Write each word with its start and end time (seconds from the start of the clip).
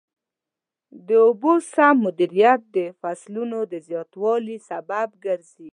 د 1.07 1.09
اوبو 1.25 1.53
سم 1.73 1.95
مدیریت 2.05 2.61
د 2.75 2.77
فصلونو 3.01 3.59
د 3.71 3.73
زیاتوالي 3.87 4.57
سبب 4.69 5.07
ګرځي. 5.25 5.67